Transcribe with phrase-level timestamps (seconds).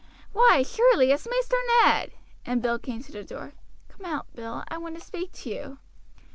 [0.33, 2.13] "Why, surely, it's Maister Ned!"
[2.43, 3.53] and Bill came to the door.
[3.87, 5.77] "Come out, Bill, I want to speak to you."